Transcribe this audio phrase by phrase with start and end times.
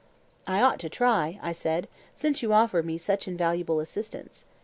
[0.47, 4.45] I ought to try, I said, since you offer me such invaluable assistance.